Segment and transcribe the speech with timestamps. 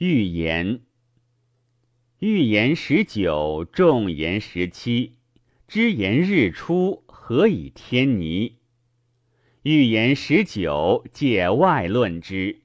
[0.00, 0.82] 寓言。
[2.20, 5.16] 寓言十九，众言十七。
[5.66, 8.58] 知言日出，何以天尼？
[9.62, 12.60] 寓言十九，借外论之。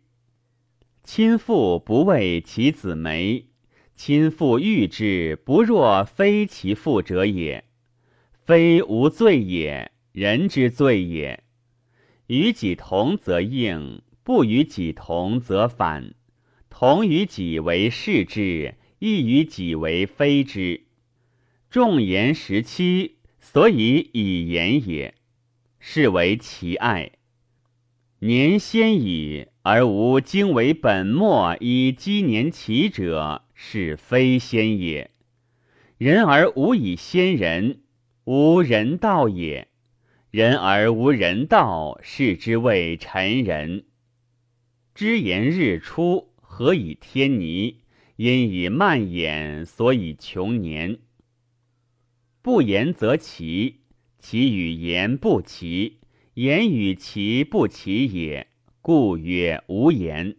[1.04, 3.48] 亲父不为其子媒，
[3.96, 7.64] 亲父欲之，不若非其父者也。
[8.46, 11.44] 非无罪也，人之罪也。
[12.28, 16.14] 与己同则应，不与己同则反。
[16.86, 20.82] 同于己为是之，异于己为非之。
[21.70, 25.16] 众言十七，所以以言也。
[25.80, 27.14] 是为其爱。
[28.20, 35.10] 年先矣，而无经为本末以积年其者，是非先也。
[35.98, 37.80] 人而无以先人，
[38.26, 39.70] 无人道也。
[40.32, 43.86] 人而无人道，是之谓臣人。
[44.94, 46.33] 知言日出。
[46.56, 47.82] 何以天倪？
[48.16, 51.00] 因以蔓延，所以穷年。
[52.44, 53.80] 不言则齐，
[54.20, 55.98] 其与言不齐，
[56.36, 58.46] 言与其不齐也，
[58.84, 60.36] 故曰无言。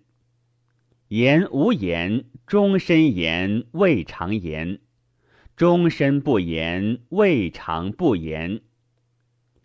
[1.08, 4.78] 言无言，终身言，未尝言；
[5.56, 8.60] 终身不言，未尝不言。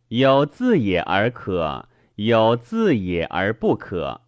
[0.07, 4.21] 有自也而可，有自也而不可。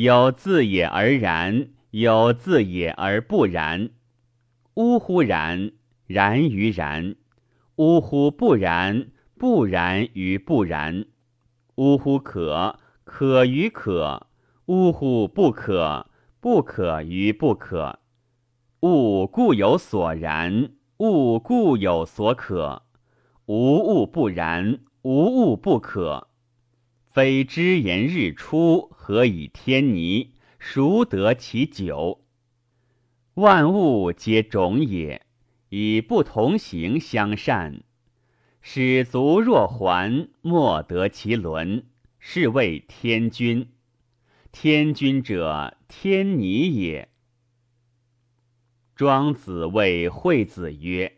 [0.00, 3.90] 有自也而然，有自也而不然。
[4.74, 5.72] 呜呼然，
[6.06, 7.16] 然于然；
[7.74, 11.04] 呜呼不然，不然于不然。
[11.74, 14.28] 呜呼可，可于可；
[14.66, 16.06] 呜呼不可，
[16.38, 17.98] 不可于不可。
[18.82, 22.84] 物固有所然，物固有所可。
[23.46, 26.27] 无物不然，无物不可。
[27.18, 30.34] 非知言日出，何以天倪？
[30.56, 32.24] 孰得其久？
[33.34, 35.26] 万物皆种也，
[35.68, 37.82] 以不同形相善。
[38.62, 41.86] 使足若环，莫得其伦，
[42.20, 43.66] 是谓天君。
[44.52, 47.08] 天君者，天倪也。
[48.94, 51.16] 庄子谓惠子曰：“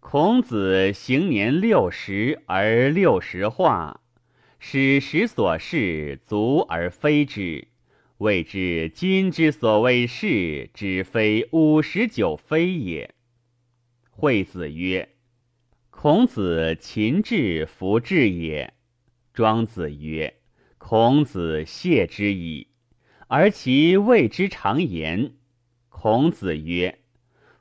[0.00, 4.00] 孔子行年六十而六十化。”
[4.58, 7.68] 使时所事足而非之，
[8.18, 13.14] 谓之今之所谓是，只非五十九非也。
[14.10, 15.10] 惠子曰
[15.90, 18.74] ：“孔子勤志弗志也。”
[19.32, 20.34] 庄子曰
[20.76, 22.66] ：“孔子谢之矣。”
[23.28, 25.34] 而其谓之常言。
[25.88, 26.98] 孔子曰：“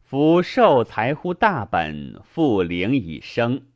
[0.01, 3.67] 夫受财乎大本，复灵以生。”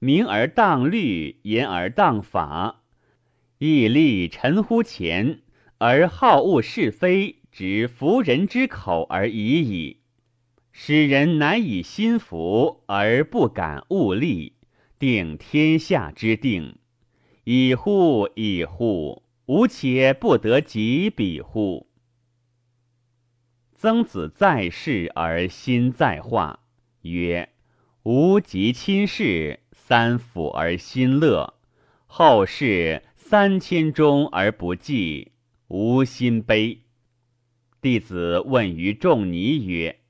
[0.00, 2.82] 明而当律，言而当法，
[3.58, 5.40] 义利臣乎前，
[5.78, 10.00] 而好恶是非，指服人之口而已矣。
[10.70, 14.52] 使人难以心服，而不敢物力，
[15.00, 16.76] 定天下之定。
[17.42, 21.88] 以乎以乎，吾且不得及彼乎？
[23.74, 26.60] 曾子在世而心在化，
[27.02, 27.48] 曰：
[28.04, 29.58] 吾及亲事。
[29.88, 31.54] 三辅而心乐，
[32.06, 35.32] 后世三千钟而不济，
[35.68, 36.80] 无心悲。
[37.80, 40.00] 弟子问于仲尼曰：“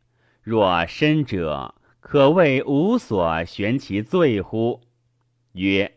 [0.42, 4.80] 若身者，可谓无所悬其罪乎？”
[5.54, 5.92] 曰：“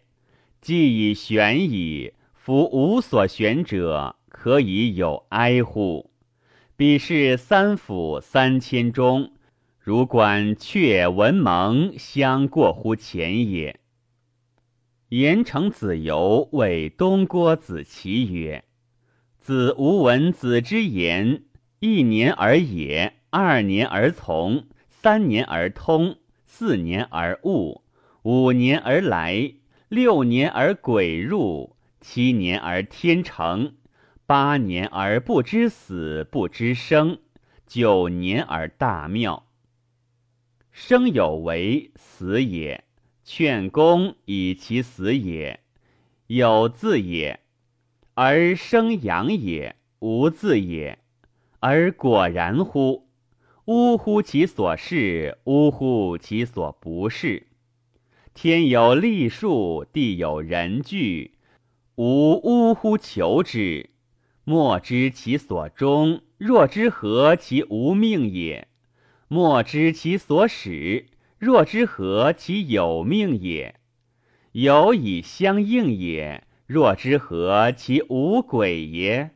[0.61, 6.11] 既已悬矣，夫无所悬者，可以有哀乎？
[6.75, 9.31] 彼是三辅三千钟。”
[9.83, 13.79] 如观却文蒙相过乎前也。
[15.09, 18.63] 言成子游谓东郭子奇曰
[19.41, 21.45] ：“子无闻子之言，
[21.79, 27.81] 一年而也，二年而从，三年而通，四年而悟，
[28.21, 29.55] 五年而来，
[29.89, 33.73] 六年而鬼入，七年而天成，
[34.27, 37.17] 八年而不知死不知生，
[37.65, 39.47] 九年而大妙。”
[40.71, 42.83] 生有为，死也；
[43.23, 45.59] 劝公以其死也。
[46.27, 47.41] 有字也，
[48.13, 50.99] 而生养也；无字也，
[51.59, 53.09] 而果然乎？
[53.65, 57.47] 呜呼其所是，呜呼其所不是。
[58.33, 61.35] 天有历数，地有人聚，
[61.95, 63.89] 吾呜呼求之。
[64.45, 68.69] 莫知其所终，若之何其无命也？
[69.33, 71.05] 莫知其所始，
[71.39, 73.75] 若之何其有命也？
[74.51, 79.31] 有以相应也，若之何其无鬼也？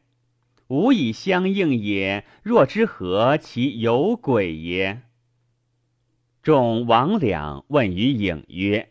[0.68, 2.26] 无以相应也。
[2.44, 5.04] 若之何其有鬼也？
[6.44, 8.90] 众王两问于颖曰：“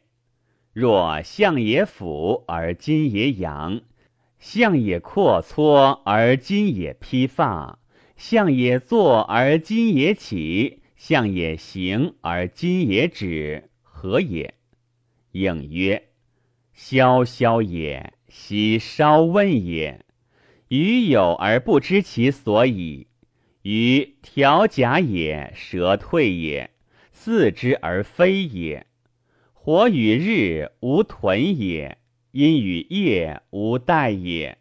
[0.73, 3.83] 若相也俯而今也仰，
[4.39, 7.79] 相也阔撮而今也披发，
[8.17, 14.55] 相也坐而今也起，象也行而今也止，何也？”
[15.33, 16.09] 应曰
[16.75, 20.05] ：“萧萧也。”昔稍问也，
[20.67, 23.07] 余有而不知其所以。
[23.63, 26.71] 余调甲也，舌退也，
[27.13, 28.89] 似之而非也。
[29.53, 31.99] 火与日无屯也，
[32.33, 34.59] 阴与夜无待也。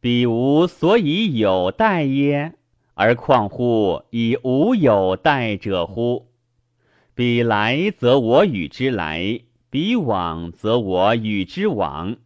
[0.00, 2.52] 彼无所以有待耶？
[2.94, 6.28] 而况乎以无有待者乎？
[7.14, 9.40] 彼来则我与之来，
[9.70, 12.16] 彼往则我与之往。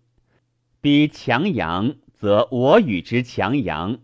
[0.81, 3.99] 彼强阳，则我与之强阳。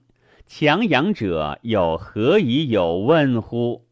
[0.46, 3.86] 强阳者，又何以有问乎？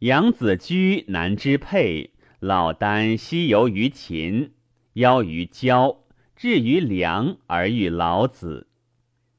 [0.00, 4.52] 杨子居南之沛，老聃西游于秦，
[4.94, 6.00] 邀于交，
[6.34, 8.66] 至于梁而遇老子。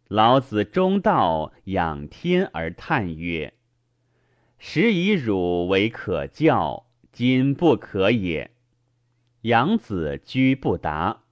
[0.07, 3.55] 老子中道，仰天而叹曰
[4.59, 8.51] ：“时以汝为可教，今不可也。”
[9.41, 11.23] 杨子居不答。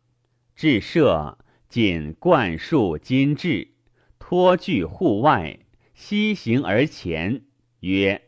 [0.56, 1.38] 至社，
[1.70, 3.76] 仅灌树金质，
[4.18, 5.60] 托具户外，
[5.94, 7.44] 西行而前，
[7.82, 8.24] 曰：“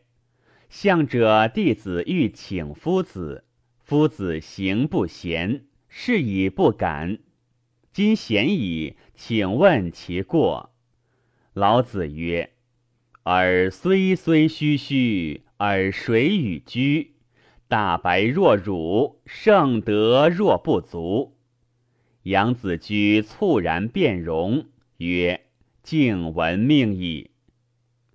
[0.70, 3.44] 向者弟子欲请夫子，
[3.80, 7.18] 夫子行不贤，是以不敢。
[7.96, 10.68] 今贤矣，请问其过。”
[11.54, 12.50] 老子曰
[13.24, 17.14] ：“尔虽虽虚虚，而谁与居？
[17.68, 21.38] 大白若辱，圣德若不足。”
[22.24, 24.66] 杨子居猝然变容，
[24.98, 25.46] 曰
[25.82, 27.30] ：“敬闻命矣。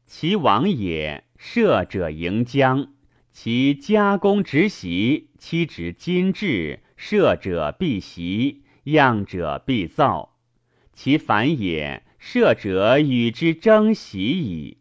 [0.05, 2.93] 其王也，射者迎将，
[3.31, 10.37] 其加公执席，妻执金质，射者必袭，样者必造。
[10.93, 14.77] 其反也，射者与之争袭矣。”